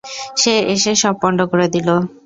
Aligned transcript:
সে 0.41 0.53
এসে 0.73 0.91
সব 1.01 1.15
পন্ড 1.21 1.39
করে 1.51 1.67
দিলো। 1.75 1.95